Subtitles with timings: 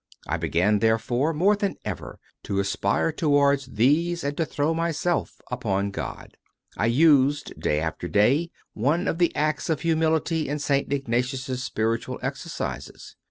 [0.25, 5.39] I began, there fore, more than ever to aspire towards these and to throw myself
[5.51, 6.37] upon God.
[6.75, 10.91] I used, day after day, one of the acts of humility in St.
[10.91, 13.15] Ignatius s Spiritual Exercises.